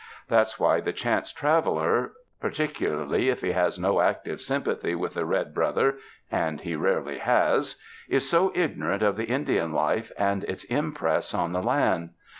[0.29, 5.25] That's why the chance traveler, par ticularly if he has no active sympathy with the
[5.27, 5.99] red brother—
[6.31, 7.75] and he rarely has—
[8.09, 12.13] is so ignorant of the Indian life and its impress on the land.